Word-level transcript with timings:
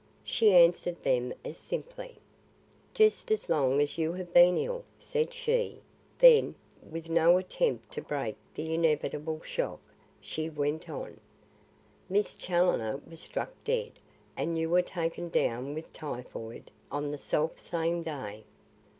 She 0.23 0.51
answered 0.55 1.03
them 1.03 1.31
as 1.45 1.57
simply. 1.57 2.15
"Just 2.95 3.29
as 3.31 3.49
long 3.49 3.79
as 3.79 3.99
you 3.99 4.13
have 4.13 4.33
been 4.33 4.57
ill," 4.57 4.83
said 4.97 5.31
she; 5.31 5.79
then, 6.17 6.55
with 6.81 7.07
no 7.07 7.37
attempt 7.37 7.91
to 7.91 8.01
break 8.01 8.35
the 8.55 8.73
inevitable 8.73 9.43
shock, 9.43 9.79
she 10.19 10.49
went 10.49 10.89
on: 10.89 11.19
"Miss 12.09 12.35
Challoner 12.35 12.99
was 13.07 13.19
struck 13.19 13.53
dead 13.63 13.91
and 14.35 14.57
you 14.57 14.71
were 14.71 14.81
taken 14.81 15.29
down 15.29 15.75
with 15.75 15.93
typhoid 15.93 16.71
on 16.91 17.11
the 17.11 17.19
self 17.19 17.61
same 17.61 18.01
day." 18.01 18.43